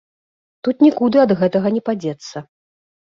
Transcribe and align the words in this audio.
Тут 0.67 0.79
нікуды 0.85 1.17
ад 1.25 1.33
гэтага 1.41 1.67
не 1.75 1.83
падзецца. 1.91 2.37